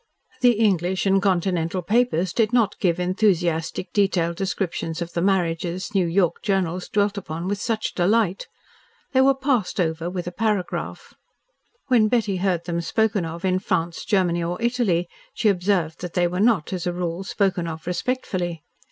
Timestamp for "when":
11.85-12.07